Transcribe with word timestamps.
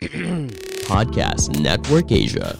Podcast 0.88 1.60
Network 1.60 2.08
Asia. 2.08 2.56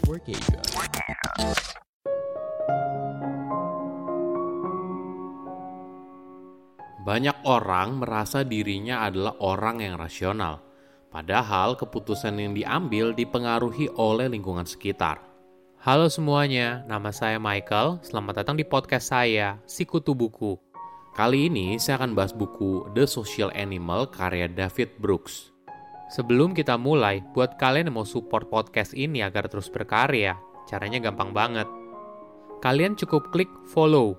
Banyak 7.00 7.36
orang 7.48 8.04
merasa 8.04 8.44
dirinya 8.44 9.08
adalah 9.08 9.40
orang 9.40 9.80
yang 9.80 9.96
rasional, 9.96 10.60
padahal 11.08 11.80
keputusan 11.80 12.36
yang 12.36 12.52
diambil 12.52 13.16
dipengaruhi 13.16 13.88
oleh 13.96 14.28
lingkungan 14.28 14.68
sekitar. 14.68 15.24
Halo 15.80 16.12
semuanya, 16.12 16.84
nama 16.84 17.08
saya 17.08 17.40
Michael. 17.40 18.04
Selamat 18.04 18.44
datang 18.44 18.60
di 18.60 18.68
podcast 18.68 19.16
saya, 19.16 19.56
Sikutu 19.64 20.12
Buku. 20.12 20.60
Kali 21.16 21.48
ini 21.48 21.80
saya 21.80 22.04
akan 22.04 22.12
bahas 22.12 22.36
buku 22.36 22.92
The 22.92 23.08
Social 23.08 23.48
Animal 23.56 24.12
karya 24.12 24.44
David 24.44 25.00
Brooks. 25.00 25.49
Sebelum 26.10 26.52
kita 26.58 26.74
mulai, 26.74 27.22
buat 27.32 27.54
kalian 27.54 27.86
yang 27.88 28.02
mau 28.02 28.06
support 28.06 28.50
podcast 28.50 28.98
ini 28.98 29.22
agar 29.22 29.46
terus 29.46 29.70
berkarya, 29.70 30.34
caranya 30.66 30.98
gampang 30.98 31.30
banget. 31.30 31.70
Kalian 32.58 32.98
cukup 32.98 33.30
klik 33.30 33.48
follow 33.70 34.18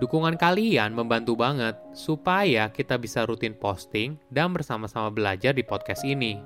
Dukungan 0.00 0.40
kalian 0.40 0.96
membantu 0.96 1.36
banget 1.36 1.76
supaya 1.92 2.72
kita 2.72 2.96
bisa 2.96 3.28
rutin 3.28 3.52
posting 3.52 4.16
dan 4.32 4.48
bersama-sama 4.48 5.12
belajar 5.12 5.52
di 5.52 5.60
podcast 5.60 6.08
ini. 6.08 6.40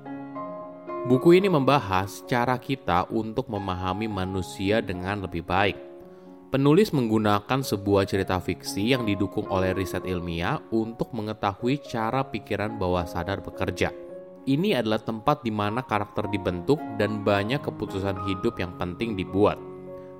Buku 1.07 1.39
ini 1.39 1.47
membahas 1.47 2.19
cara 2.27 2.59
kita 2.59 3.07
untuk 3.15 3.47
memahami 3.47 4.11
manusia 4.11 4.83
dengan 4.83 5.23
lebih 5.23 5.47
baik. 5.47 5.79
Penulis 6.51 6.91
menggunakan 6.91 7.63
sebuah 7.63 8.03
cerita 8.03 8.43
fiksi 8.43 8.91
yang 8.91 9.07
didukung 9.07 9.47
oleh 9.47 9.71
riset 9.71 10.03
ilmiah 10.03 10.59
untuk 10.75 11.15
mengetahui 11.15 11.79
cara 11.79 12.27
pikiran 12.27 12.75
bawah 12.75 13.07
sadar 13.07 13.39
bekerja. 13.39 13.95
Ini 14.45 14.77
adalah 14.77 15.01
tempat 15.01 15.41
di 15.41 15.49
mana 15.49 15.81
karakter 15.81 16.29
dibentuk 16.29 16.77
dan 17.01 17.25
banyak 17.25 17.65
keputusan 17.65 18.29
hidup 18.29 18.61
yang 18.61 18.77
penting 18.77 19.17
dibuat. 19.17 19.57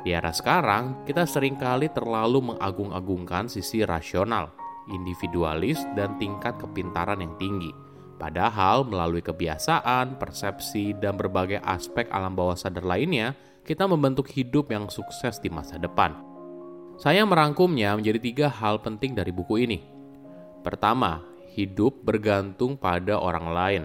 Di 0.01 0.17
era 0.17 0.33
sekarang, 0.33 1.05
kita 1.05 1.29
sering 1.29 1.57
kali 1.61 1.93
terlalu 1.93 2.53
mengagung-agungkan 2.53 3.45
sisi 3.45 3.85
rasional, 3.85 4.49
individualis, 4.89 5.81
dan 5.93 6.17
tingkat 6.17 6.57
kepintaran 6.57 7.21
yang 7.21 7.37
tinggi. 7.37 7.69
Padahal 8.17 8.81
melalui 8.81 9.21
kebiasaan, 9.21 10.17
persepsi, 10.17 10.97
dan 10.97 11.21
berbagai 11.21 11.61
aspek 11.61 12.09
alam 12.09 12.33
bawah 12.33 12.57
sadar 12.57 12.81
lainnya, 12.81 13.37
kita 13.61 13.85
membentuk 13.85 14.25
hidup 14.33 14.73
yang 14.73 14.89
sukses 14.89 15.37
di 15.37 15.53
masa 15.53 15.77
depan. 15.77 16.17
Saya 16.97 17.21
merangkumnya 17.29 17.93
menjadi 17.93 18.19
tiga 18.21 18.47
hal 18.49 18.81
penting 18.81 19.13
dari 19.13 19.29
buku 19.29 19.69
ini. 19.69 19.85
Pertama, 20.65 21.21
hidup 21.53 22.01
bergantung 22.01 22.73
pada 22.73 23.21
orang 23.21 23.47
lain. 23.53 23.83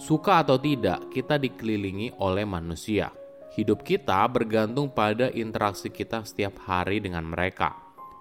Suka 0.00 0.40
atau 0.40 0.56
tidak, 0.56 1.12
kita 1.12 1.36
dikelilingi 1.36 2.16
oleh 2.16 2.48
manusia 2.48 3.12
hidup 3.54 3.82
kita 3.82 4.22
bergantung 4.30 4.88
pada 4.94 5.26
interaksi 5.34 5.90
kita 5.90 6.22
setiap 6.22 6.62
hari 6.64 7.02
dengan 7.02 7.26
mereka. 7.26 7.74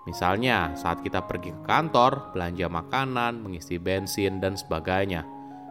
Misalnya, 0.10 0.74
saat 0.74 1.06
kita 1.06 1.30
pergi 1.30 1.54
ke 1.54 1.62
kantor, 1.70 2.34
belanja 2.34 2.66
makanan, 2.66 3.46
mengisi 3.46 3.78
bensin, 3.78 4.42
dan 4.42 4.58
sebagainya. 4.58 5.22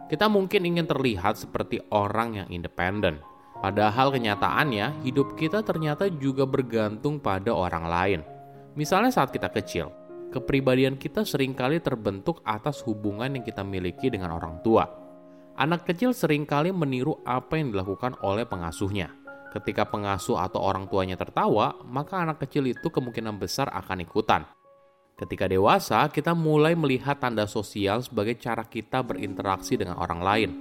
Kita 0.07 0.31
mungkin 0.31 0.63
ingin 0.63 0.87
terlihat 0.87 1.35
seperti 1.35 1.83
orang 1.91 2.39
yang 2.39 2.47
independen. 2.49 3.19
Padahal 3.59 4.15
kenyataannya, 4.15 5.03
hidup 5.03 5.35
kita 5.35 5.59
ternyata 5.61 6.07
juga 6.07 6.47
bergantung 6.47 7.19
pada 7.19 7.51
orang 7.51 7.85
lain. 7.85 8.21
Misalnya 8.79 9.11
saat 9.11 9.35
kita 9.35 9.51
kecil, 9.51 9.91
kepribadian 10.31 10.95
kita 10.95 11.27
sering 11.27 11.51
kali 11.51 11.83
terbentuk 11.83 12.39
atas 12.47 12.79
hubungan 12.87 13.27
yang 13.35 13.43
kita 13.43 13.59
miliki 13.59 14.07
dengan 14.07 14.31
orang 14.39 14.63
tua. 14.63 14.87
Anak 15.59 15.91
kecil 15.91 16.15
sering 16.15 16.47
kali 16.47 16.71
meniru 16.71 17.19
apa 17.27 17.59
yang 17.59 17.75
dilakukan 17.75 18.15
oleh 18.23 18.47
pengasuhnya. 18.47 19.11
Ketika 19.51 19.83
pengasuh 19.91 20.39
atau 20.39 20.63
orang 20.63 20.87
tuanya 20.87 21.19
tertawa, 21.19 21.75
maka 21.83 22.23
anak 22.23 22.39
kecil 22.47 22.71
itu 22.71 22.87
kemungkinan 22.87 23.35
besar 23.35 23.67
akan 23.67 24.07
ikutan. 24.07 24.47
Ketika 25.19 25.51
dewasa, 25.51 26.07
kita 26.07 26.31
mulai 26.31 26.79
melihat 26.79 27.19
tanda 27.19 27.43
sosial 27.43 27.99
sebagai 27.99 28.39
cara 28.39 28.63
kita 28.63 29.03
berinteraksi 29.03 29.75
dengan 29.75 29.99
orang 29.99 30.21
lain. 30.23 30.51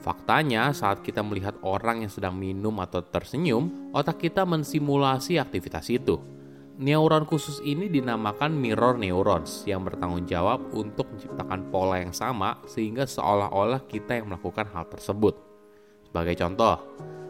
Faktanya, 0.00 0.72
saat 0.72 1.04
kita 1.04 1.20
melihat 1.20 1.60
orang 1.60 2.08
yang 2.08 2.12
sedang 2.12 2.32
minum 2.32 2.80
atau 2.80 3.04
tersenyum, 3.04 3.92
otak 3.92 4.24
kita 4.24 4.48
mensimulasi 4.48 5.36
aktivitas 5.36 5.92
itu. 5.92 6.16
Neuron 6.76 7.24
khusus 7.24 7.64
ini 7.64 7.88
dinamakan 7.88 8.52
mirror 8.52 9.00
neurons 9.00 9.64
yang 9.64 9.80
bertanggung 9.80 10.28
jawab 10.28 10.60
untuk 10.76 11.08
menciptakan 11.08 11.72
pola 11.72 12.04
yang 12.04 12.12
sama 12.12 12.60
sehingga 12.68 13.08
seolah-olah 13.08 13.88
kita 13.88 14.20
yang 14.20 14.28
melakukan 14.28 14.68
hal 14.76 14.84
tersebut. 14.92 15.40
Sebagai 16.04 16.36
contoh, 16.36 16.76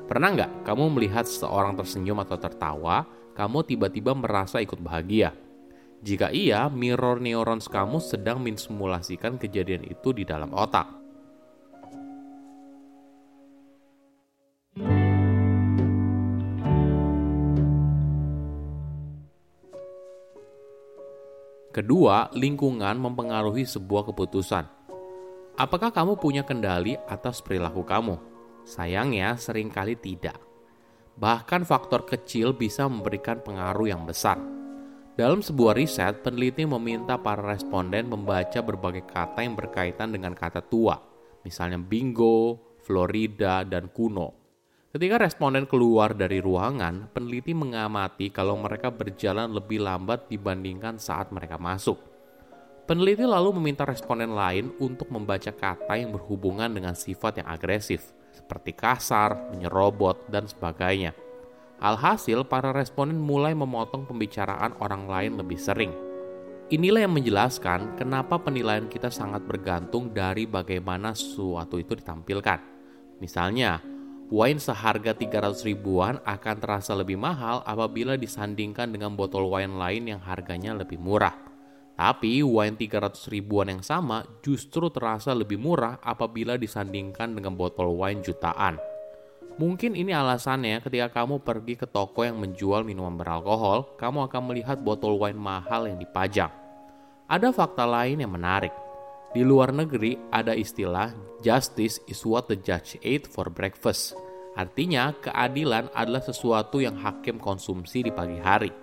Pernah 0.07 0.39
nggak 0.39 0.53
kamu 0.63 0.95
melihat 0.95 1.27
seseorang 1.27 1.75
tersenyum 1.75 2.23
atau 2.23 2.39
tertawa, 2.39 3.03
kamu 3.35 3.67
tiba-tiba 3.67 4.15
merasa 4.15 4.63
ikut 4.63 4.79
bahagia? 4.79 5.35
Jika 5.99 6.31
iya, 6.31 6.71
mirror 6.71 7.19
neurons 7.19 7.67
kamu 7.67 7.99
sedang 7.99 8.39
mensimulasikan 8.39 9.35
kejadian 9.35 9.83
itu 9.83 10.15
di 10.15 10.23
dalam 10.23 10.55
otak. 10.55 10.87
Kedua, 21.77 22.33
lingkungan 22.33 22.97
mempengaruhi 22.97 23.69
sebuah 23.69 24.09
keputusan. 24.09 24.65
Apakah 25.61 25.93
kamu 25.93 26.17
punya 26.17 26.41
kendali 26.41 26.97
atas 27.05 27.45
perilaku 27.45 27.85
kamu? 27.85 28.17
Sayangnya, 28.65 29.37
sering 29.37 29.69
kali 29.69 29.93
tidak. 29.93 30.41
Bahkan 31.21 31.69
faktor 31.69 32.09
kecil 32.09 32.57
bisa 32.57 32.89
memberikan 32.89 33.45
pengaruh 33.45 33.93
yang 33.93 34.09
besar. 34.09 34.41
Dalam 35.21 35.45
sebuah 35.45 35.77
riset, 35.77 36.25
peneliti 36.25 36.65
meminta 36.65 37.21
para 37.21 37.45
responden 37.45 38.09
membaca 38.09 38.65
berbagai 38.65 39.05
kata 39.05 39.45
yang 39.45 39.53
berkaitan 39.53 40.17
dengan 40.17 40.33
kata 40.33 40.65
tua, 40.65 40.97
misalnya 41.45 41.77
bingo, 41.77 42.57
Florida, 42.89 43.69
dan 43.69 43.93
kuno. 43.93 44.46
Ketika 44.97 45.21
responden 45.21 45.69
keluar 45.69 46.17
dari 46.17 46.41
ruangan, 46.41 47.13
peneliti 47.13 47.53
mengamati 47.53 48.33
kalau 48.33 48.57
mereka 48.57 48.89
berjalan 48.89 49.53
lebih 49.53 49.85
lambat 49.85 50.25
dibandingkan 50.33 50.97
saat 50.97 51.29
mereka 51.37 51.61
masuk. 51.61 52.01
Peneliti 52.89 53.29
lalu 53.29 53.61
meminta 53.61 53.85
responden 53.85 54.33
lain 54.33 54.73
untuk 54.81 55.13
membaca 55.13 55.53
kata 55.53 56.01
yang 56.01 56.17
berhubungan 56.17 56.73
dengan 56.73 56.97
sifat 56.97 57.45
yang 57.45 57.49
agresif, 57.53 58.09
seperti 58.33 58.73
kasar, 58.73 59.53
menyerobot, 59.53 60.33
dan 60.33 60.49
sebagainya. 60.49 61.13
Alhasil, 61.77 62.49
para 62.49 62.73
responden 62.73 63.21
mulai 63.21 63.53
memotong 63.53 64.09
pembicaraan 64.09 64.81
orang 64.81 65.05
lain 65.05 65.37
lebih 65.37 65.61
sering. 65.61 65.93
Inilah 66.73 67.05
yang 67.05 67.13
menjelaskan 67.13 68.01
kenapa 68.01 68.41
penilaian 68.41 68.89
kita 68.89 69.13
sangat 69.13 69.45
bergantung 69.45 70.17
dari 70.17 70.49
bagaimana 70.49 71.13
sesuatu 71.13 71.77
itu 71.77 71.93
ditampilkan. 72.01 72.65
Misalnya, 73.21 73.96
wine 74.27 74.59
seharga 74.59 75.15
300 75.15 75.63
ribuan 75.63 76.19
akan 76.27 76.57
terasa 76.59 76.99
lebih 76.99 77.15
mahal 77.15 77.63
apabila 77.63 78.19
disandingkan 78.19 78.91
dengan 78.91 79.15
botol 79.15 79.47
wine 79.47 79.79
lain 79.79 80.11
yang 80.11 80.21
harganya 80.23 80.75
lebih 80.75 80.99
murah. 80.99 81.35
Tapi 81.97 82.45
wine 82.45 82.77
300 82.77 83.33
ribuan 83.33 83.73
yang 83.73 83.83
sama 83.87 84.27
justru 84.45 84.93
terasa 84.93 85.33
lebih 85.33 85.57
murah 85.57 85.97
apabila 86.05 86.59
disandingkan 86.61 87.33
dengan 87.33 87.57
botol 87.57 87.97
wine 87.97 88.21
jutaan. 88.21 88.77
Mungkin 89.57 89.97
ini 89.97 90.13
alasannya 90.13 90.85
ketika 90.85 91.25
kamu 91.25 91.41
pergi 91.41 91.81
ke 91.81 91.89
toko 91.89 92.21
yang 92.21 92.37
menjual 92.37 92.85
minuman 92.85 93.17
beralkohol, 93.17 93.97
kamu 93.97 94.29
akan 94.29 94.43
melihat 94.53 94.77
botol 94.77 95.17
wine 95.17 95.41
mahal 95.41 95.89
yang 95.89 95.97
dipajang. 95.97 96.53
Ada 97.25 97.49
fakta 97.57 97.89
lain 97.89 98.21
yang 98.21 98.37
menarik. 98.37 98.75
Di 99.33 99.41
luar 99.41 99.73
negeri 99.73 100.21
ada 100.29 100.53
istilah 100.53 101.17
justice 101.47 102.03
is 102.11 102.27
what 102.27 102.51
the 102.51 102.59
judge 102.59 102.99
ate 103.07 103.31
for 103.31 103.47
breakfast. 103.47 104.19
Artinya, 104.59 105.15
keadilan 105.23 105.95
adalah 105.95 106.19
sesuatu 106.19 106.83
yang 106.83 106.99
hakim 106.99 107.39
konsumsi 107.39 108.03
di 108.03 108.11
pagi 108.11 108.43
hari. 108.43 108.75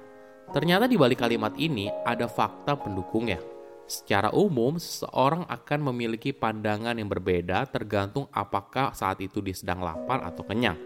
Ternyata 0.55 0.87
di 0.87 0.95
balik 0.95 1.19
kalimat 1.19 1.51
ini 1.59 1.91
ada 2.07 2.29
fakta 2.31 2.79
pendukungnya. 2.79 3.41
Secara 3.83 4.31
umum, 4.31 4.79
seseorang 4.79 5.43
akan 5.49 5.91
memiliki 5.91 6.31
pandangan 6.31 6.95
yang 6.95 7.11
berbeda 7.11 7.67
tergantung 7.67 8.31
apakah 8.31 8.95
saat 8.95 9.19
itu 9.19 9.43
dia 9.43 9.57
sedang 9.57 9.83
lapar 9.83 10.23
atau 10.23 10.47
kenyang. 10.47 10.79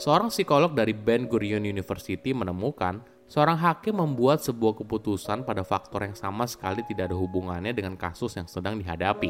Seorang 0.00 0.32
psikolog 0.32 0.72
dari 0.72 0.96
Ben 0.96 1.28
Gurion 1.28 1.68
University 1.68 2.32
menemukan 2.32 3.04
seorang 3.28 3.60
hakim 3.60 4.00
membuat 4.00 4.40
sebuah 4.40 4.80
keputusan 4.80 5.44
pada 5.44 5.60
faktor 5.60 6.08
yang 6.08 6.16
sama 6.16 6.48
sekali 6.48 6.80
tidak 6.88 7.12
ada 7.12 7.16
hubungannya 7.18 7.76
dengan 7.76 8.00
kasus 8.00 8.32
yang 8.40 8.48
sedang 8.48 8.80
dihadapi. 8.80 9.28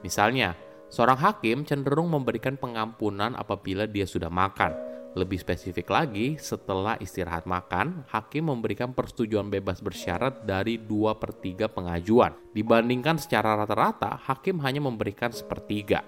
Misalnya, 0.00 0.56
seorang 0.88 1.20
hakim 1.20 1.64
cenderung 1.64 2.12
memberikan 2.12 2.56
pengampunan 2.56 3.36
apabila 3.36 3.88
dia 3.88 4.04
sudah 4.04 4.28
makan, 4.32 4.88
lebih 5.16 5.40
spesifik 5.40 5.88
lagi, 5.88 6.36
setelah 6.36 6.94
istirahat 7.00 7.48
makan, 7.48 8.04
hakim 8.12 8.52
memberikan 8.52 8.92
persetujuan 8.92 9.48
bebas 9.48 9.80
bersyarat 9.80 10.44
dari 10.44 10.76
2 10.78 11.16
per 11.16 11.32
3 11.32 11.66
pengajuan. 11.66 12.36
Dibandingkan 12.52 13.16
secara 13.16 13.56
rata-rata, 13.58 14.20
hakim 14.28 14.60
hanya 14.62 14.84
memberikan 14.84 15.34
sepertiga. 15.34 16.04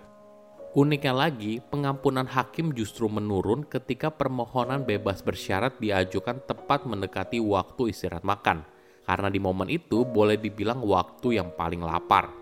Uniknya 0.78 1.26
lagi, 1.26 1.58
pengampunan 1.58 2.30
hakim 2.30 2.70
justru 2.70 3.10
menurun 3.10 3.66
ketika 3.66 4.14
permohonan 4.14 4.86
bebas 4.86 5.18
bersyarat 5.26 5.82
diajukan 5.82 6.38
tepat 6.46 6.86
mendekati 6.86 7.42
waktu 7.42 7.90
istirahat 7.90 8.22
makan, 8.22 8.62
karena 9.02 9.26
di 9.26 9.42
momen 9.42 9.66
itu 9.66 10.06
boleh 10.06 10.38
dibilang 10.38 10.78
waktu 10.86 11.42
yang 11.42 11.50
paling 11.58 11.82
lapar. 11.82 12.39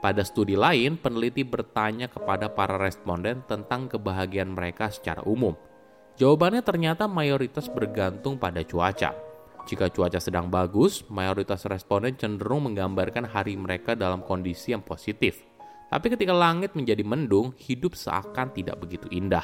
Pada 0.00 0.24
studi 0.24 0.56
lain, 0.56 0.96
peneliti 0.96 1.44
bertanya 1.44 2.08
kepada 2.08 2.48
para 2.48 2.80
responden 2.80 3.44
tentang 3.44 3.88
kebahagiaan 3.88 4.56
mereka 4.56 4.88
secara 4.88 5.20
umum. 5.28 5.52
Jawabannya 6.16 6.64
ternyata 6.64 7.04
mayoritas 7.04 7.68
bergantung 7.68 8.40
pada 8.40 8.64
cuaca. 8.64 9.12
Jika 9.68 9.92
cuaca 9.92 10.16
sedang 10.16 10.48
bagus, 10.48 11.04
mayoritas 11.12 11.68
responden 11.68 12.16
cenderung 12.16 12.72
menggambarkan 12.72 13.28
hari 13.28 13.60
mereka 13.60 13.92
dalam 13.92 14.24
kondisi 14.24 14.72
yang 14.72 14.80
positif 14.80 15.50
tapi 15.90 16.06
ketika 16.06 16.30
langit 16.30 16.78
menjadi 16.78 17.02
mendung, 17.02 17.50
hidup 17.58 17.98
seakan 17.98 18.54
tidak 18.54 18.78
begitu 18.78 19.10
indah. 19.10 19.42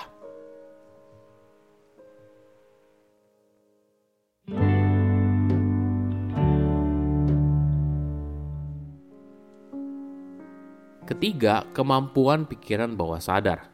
Ketiga, 11.16 11.64
kemampuan 11.72 12.44
pikiran 12.44 12.92
bawah 12.92 13.16
sadar. 13.16 13.72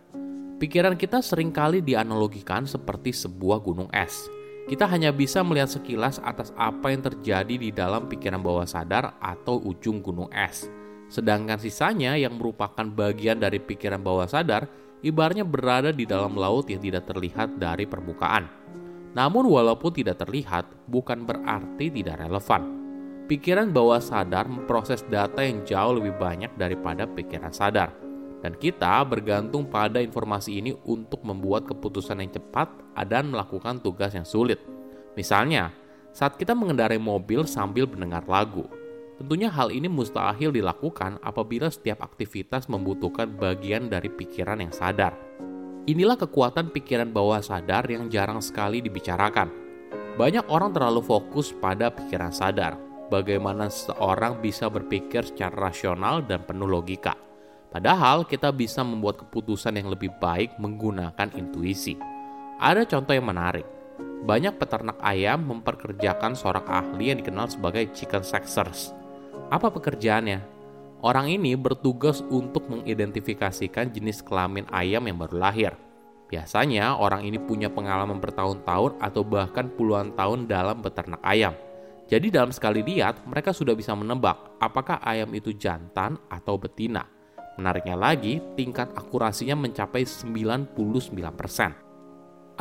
Pikiran 0.62 0.94
kita 0.94 1.18
sering 1.18 1.50
kali 1.50 1.82
dianalogikan 1.82 2.70
seperti 2.70 3.10
sebuah 3.10 3.58
gunung 3.58 3.90
es. 3.90 4.30
Kita 4.70 4.86
hanya 4.86 5.10
bisa 5.10 5.42
melihat 5.42 5.66
sekilas 5.74 6.22
atas 6.22 6.54
apa 6.54 6.94
yang 6.94 7.02
terjadi 7.02 7.50
di 7.58 7.74
dalam 7.74 8.06
pikiran 8.06 8.38
bawah 8.38 8.62
sadar 8.62 9.18
atau 9.18 9.58
ujung 9.58 9.98
gunung 9.98 10.30
es. 10.30 10.70
Sedangkan 11.10 11.58
sisanya 11.58 12.14
yang 12.14 12.38
merupakan 12.38 12.86
bagian 12.86 13.42
dari 13.42 13.58
pikiran 13.58 13.98
bawah 13.98 14.30
sadar, 14.30 14.70
ibaratnya 15.02 15.42
berada 15.42 15.90
di 15.90 16.06
dalam 16.06 16.38
laut 16.38 16.70
yang 16.70 16.78
tidak 16.78 17.10
terlihat 17.10 17.58
dari 17.58 17.90
permukaan. 17.90 18.46
Namun 19.18 19.50
walaupun 19.50 19.90
tidak 19.90 20.22
terlihat, 20.22 20.70
bukan 20.86 21.26
berarti 21.26 21.90
tidak 21.90 22.22
relevan. 22.22 22.91
Pikiran 23.30 23.70
bawah 23.70 24.02
sadar 24.02 24.50
memproses 24.50 25.06
data 25.06 25.40
yang 25.42 25.62
jauh 25.62 25.98
lebih 25.98 26.18
banyak 26.18 26.52
daripada 26.58 27.06
pikiran 27.06 27.54
sadar. 27.54 27.94
Dan 28.42 28.58
kita 28.58 28.98
bergantung 29.06 29.70
pada 29.70 30.02
informasi 30.02 30.58
ini 30.58 30.74
untuk 30.82 31.22
membuat 31.22 31.62
keputusan 31.70 32.18
yang 32.18 32.34
cepat 32.34 32.68
dan 33.06 33.30
melakukan 33.30 33.78
tugas 33.78 34.10
yang 34.18 34.26
sulit. 34.26 34.58
Misalnya, 35.14 35.70
saat 36.10 36.34
kita 36.34 36.50
mengendarai 36.50 36.98
mobil 36.98 37.46
sambil 37.46 37.86
mendengar 37.86 38.26
lagu, 38.26 38.66
Tentunya 39.22 39.46
hal 39.54 39.70
ini 39.70 39.86
mustahil 39.86 40.50
dilakukan 40.50 41.22
apabila 41.22 41.70
setiap 41.70 42.02
aktivitas 42.02 42.66
membutuhkan 42.66 43.30
bagian 43.30 43.86
dari 43.86 44.10
pikiran 44.10 44.58
yang 44.58 44.74
sadar. 44.74 45.14
Inilah 45.86 46.18
kekuatan 46.18 46.74
pikiran 46.74 47.14
bawah 47.14 47.38
sadar 47.38 47.86
yang 47.86 48.10
jarang 48.10 48.42
sekali 48.42 48.82
dibicarakan. 48.82 49.46
Banyak 50.18 50.50
orang 50.50 50.74
terlalu 50.74 51.06
fokus 51.06 51.54
pada 51.54 51.94
pikiran 51.94 52.34
sadar, 52.34 52.74
bagaimana 53.12 53.68
seseorang 53.68 54.40
bisa 54.40 54.72
berpikir 54.72 55.28
secara 55.28 55.68
rasional 55.68 56.24
dan 56.24 56.48
penuh 56.48 56.64
logika. 56.64 57.12
Padahal 57.68 58.24
kita 58.24 58.48
bisa 58.48 58.80
membuat 58.80 59.20
keputusan 59.20 59.76
yang 59.76 59.92
lebih 59.92 60.16
baik 60.16 60.56
menggunakan 60.56 61.36
intuisi. 61.36 62.00
Ada 62.56 62.88
contoh 62.88 63.12
yang 63.12 63.28
menarik. 63.28 63.68
Banyak 64.24 64.56
peternak 64.56 64.96
ayam 65.04 65.44
memperkerjakan 65.44 66.32
seorang 66.32 66.64
ahli 66.64 67.12
yang 67.12 67.20
dikenal 67.20 67.52
sebagai 67.52 67.92
chicken 67.92 68.24
sexers 68.24 68.96
apa 69.52 69.68
pekerjaannya? 69.68 70.40
Orang 71.04 71.28
ini 71.28 71.52
bertugas 71.60 72.24
untuk 72.32 72.72
mengidentifikasikan 72.72 73.92
jenis 73.92 74.24
kelamin 74.24 74.64
ayam 74.72 75.04
yang 75.04 75.20
baru 75.20 75.44
lahir. 75.44 75.72
Biasanya 76.32 76.96
orang 76.96 77.28
ini 77.28 77.36
punya 77.36 77.68
pengalaman 77.68 78.16
bertahun-tahun 78.16 78.96
atau 78.96 79.20
bahkan 79.20 79.68
puluhan 79.68 80.16
tahun 80.16 80.48
dalam 80.48 80.80
beternak 80.80 81.20
ayam. 81.20 81.52
Jadi 82.12 82.28
dalam 82.28 82.52
sekali 82.52 82.84
lihat, 82.84 83.24
mereka 83.24 83.56
sudah 83.56 83.72
bisa 83.72 83.96
menebak 83.96 84.60
apakah 84.60 85.00
ayam 85.00 85.32
itu 85.32 85.56
jantan 85.56 86.20
atau 86.28 86.60
betina. 86.60 87.08
Menariknya 87.56 87.96
lagi, 87.96 88.36
tingkat 88.52 88.92
akurasinya 88.92 89.56
mencapai 89.56 90.04
99%. 90.04 90.76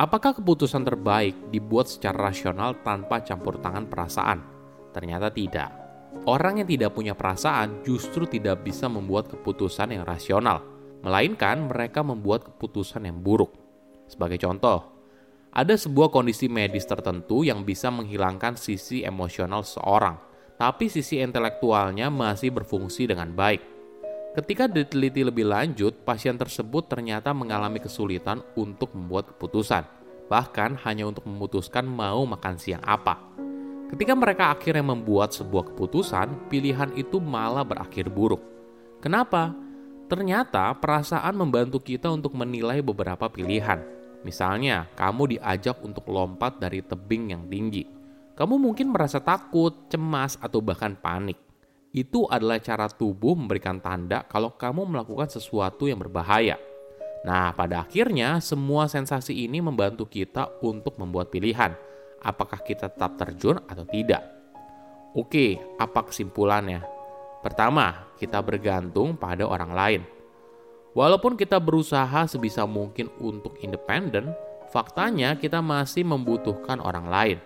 Apakah 0.00 0.32
keputusan 0.40 0.88
terbaik 0.88 1.52
dibuat 1.52 1.84
secara 1.84 2.32
rasional 2.32 2.80
tanpa 2.80 3.20
campur 3.20 3.60
tangan 3.60 3.92
perasaan? 3.92 4.40
Ternyata 4.96 5.28
tidak. 5.28 5.68
Orang 6.24 6.64
yang 6.64 6.68
tidak 6.68 6.96
punya 6.96 7.12
perasaan 7.12 7.84
justru 7.84 8.24
tidak 8.24 8.64
bisa 8.64 8.88
membuat 8.88 9.28
keputusan 9.28 9.92
yang 9.92 10.08
rasional, 10.08 10.64
melainkan 11.04 11.68
mereka 11.68 12.00
membuat 12.00 12.48
keputusan 12.48 13.04
yang 13.04 13.20
buruk. 13.20 13.52
Sebagai 14.08 14.40
contoh, 14.40 15.01
ada 15.52 15.76
sebuah 15.76 16.08
kondisi 16.08 16.48
medis 16.48 16.88
tertentu 16.88 17.44
yang 17.44 17.60
bisa 17.60 17.92
menghilangkan 17.92 18.56
sisi 18.56 19.04
emosional 19.04 19.60
seseorang, 19.60 20.16
tapi 20.56 20.88
sisi 20.88 21.20
intelektualnya 21.20 22.08
masih 22.08 22.48
berfungsi 22.56 23.04
dengan 23.04 23.28
baik. 23.36 23.60
Ketika 24.32 24.64
diteliti 24.64 25.20
lebih 25.20 25.44
lanjut, 25.44 26.08
pasien 26.08 26.40
tersebut 26.40 26.88
ternyata 26.88 27.36
mengalami 27.36 27.84
kesulitan 27.84 28.40
untuk 28.56 28.96
membuat 28.96 29.36
keputusan, 29.36 29.84
bahkan 30.32 30.72
hanya 30.88 31.04
untuk 31.04 31.28
memutuskan 31.28 31.84
mau 31.84 32.24
makan 32.24 32.56
siang 32.56 32.80
apa. 32.80 33.20
Ketika 33.92 34.16
mereka 34.16 34.56
akhirnya 34.56 34.88
membuat 34.88 35.36
sebuah 35.36 35.76
keputusan, 35.76 36.48
pilihan 36.48 36.96
itu 36.96 37.20
malah 37.20 37.60
berakhir 37.60 38.08
buruk. 38.08 38.40
Kenapa? 39.04 39.52
Ternyata 40.08 40.72
perasaan 40.80 41.36
membantu 41.36 41.76
kita 41.76 42.08
untuk 42.08 42.32
menilai 42.32 42.80
beberapa 42.80 43.28
pilihan. 43.28 44.01
Misalnya, 44.22 44.86
kamu 44.94 45.36
diajak 45.38 45.82
untuk 45.82 46.06
lompat 46.10 46.62
dari 46.62 46.82
tebing 46.82 47.34
yang 47.34 47.44
tinggi. 47.50 47.84
Kamu 48.32 48.56
mungkin 48.56 48.94
merasa 48.94 49.18
takut, 49.20 49.90
cemas, 49.90 50.38
atau 50.38 50.62
bahkan 50.62 50.94
panik. 50.96 51.36
Itu 51.92 52.24
adalah 52.30 52.56
cara 52.62 52.88
tubuh 52.88 53.36
memberikan 53.36 53.76
tanda 53.82 54.24
kalau 54.24 54.56
kamu 54.56 54.88
melakukan 54.88 55.28
sesuatu 55.28 55.84
yang 55.84 56.00
berbahaya. 56.00 56.56
Nah, 57.22 57.52
pada 57.52 57.84
akhirnya 57.84 58.40
semua 58.40 58.88
sensasi 58.88 59.44
ini 59.44 59.60
membantu 59.60 60.08
kita 60.08 60.48
untuk 60.64 60.96
membuat 60.96 61.28
pilihan 61.28 61.76
apakah 62.22 62.62
kita 62.62 62.88
tetap 62.88 63.18
terjun 63.18 63.58
atau 63.66 63.84
tidak. 63.84 64.22
Oke, 65.12 65.60
apa 65.76 66.08
kesimpulannya? 66.08 66.80
Pertama, 67.42 68.08
kita 68.16 68.40
bergantung 68.40 69.18
pada 69.18 69.44
orang 69.44 69.72
lain. 69.74 70.02
Walaupun 70.92 71.40
kita 71.40 71.56
berusaha 71.56 72.28
sebisa 72.28 72.68
mungkin 72.68 73.08
untuk 73.16 73.56
independen, 73.64 74.36
faktanya 74.68 75.32
kita 75.40 75.64
masih 75.64 76.04
membutuhkan 76.04 76.84
orang 76.84 77.08
lain. 77.08 77.38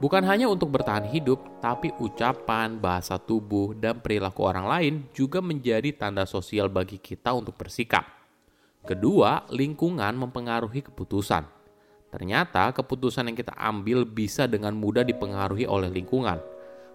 Bukan 0.00 0.24
hanya 0.24 0.48
untuk 0.48 0.72
bertahan 0.72 1.04
hidup, 1.12 1.60
tapi 1.60 1.92
ucapan, 2.00 2.80
bahasa 2.80 3.20
tubuh, 3.20 3.76
dan 3.76 4.00
perilaku 4.00 4.48
orang 4.48 4.64
lain 4.64 4.94
juga 5.12 5.44
menjadi 5.44 5.92
tanda 5.92 6.24
sosial 6.24 6.72
bagi 6.72 6.96
kita 6.96 7.36
untuk 7.36 7.52
bersikap. 7.60 8.08
Kedua, 8.80 9.44
lingkungan 9.52 10.16
mempengaruhi 10.16 10.80
keputusan. 10.80 11.44
Ternyata 12.08 12.72
keputusan 12.72 13.28
yang 13.28 13.36
kita 13.36 13.52
ambil 13.60 14.08
bisa 14.08 14.48
dengan 14.48 14.72
mudah 14.72 15.04
dipengaruhi 15.04 15.68
oleh 15.68 15.92
lingkungan. 15.92 16.40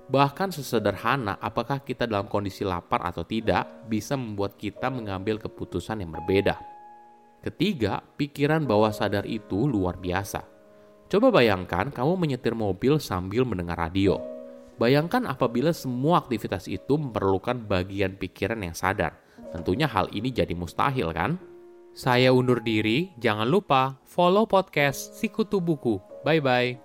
Bahkan 0.06 0.54
sesederhana 0.54 1.42
apakah 1.42 1.82
kita 1.82 2.06
dalam 2.06 2.30
kondisi 2.30 2.62
lapar 2.62 3.02
atau 3.02 3.26
tidak 3.26 3.90
bisa 3.90 4.14
membuat 4.14 4.54
kita 4.54 4.94
mengambil 4.94 5.42
keputusan 5.42 6.06
yang 6.06 6.14
berbeda. 6.14 6.62
Ketiga, 7.42 8.02
pikiran 8.18 8.66
bawah 8.66 8.94
sadar 8.94 9.26
itu 9.26 9.66
luar 9.66 9.98
biasa. 9.98 10.46
Coba 11.06 11.30
bayangkan 11.30 11.94
kamu 11.94 12.14
menyetir 12.18 12.58
mobil 12.58 12.98
sambil 12.98 13.46
mendengar 13.46 13.78
radio. 13.78 14.18
Bayangkan 14.76 15.30
apabila 15.30 15.72
semua 15.72 16.20
aktivitas 16.20 16.68
itu 16.68 16.98
memerlukan 16.98 17.56
bagian 17.66 18.18
pikiran 18.18 18.60
yang 18.60 18.76
sadar. 18.76 19.16
Tentunya 19.54 19.88
hal 19.88 20.12
ini 20.12 20.34
jadi 20.34 20.52
mustahil 20.52 21.14
kan? 21.16 21.38
Saya 21.96 22.36
undur 22.36 22.60
diri, 22.60 23.16
jangan 23.16 23.48
lupa 23.48 23.96
follow 24.04 24.44
podcast 24.44 25.16
Sikutu 25.16 25.64
Buku. 25.64 26.02
Bye-bye. 26.28 26.85